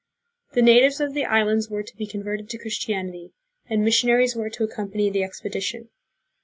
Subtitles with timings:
[0.53, 3.33] The natives of the islands were to be converted to Christianity,
[3.69, 5.89] and missionaries were to accompany the expedition.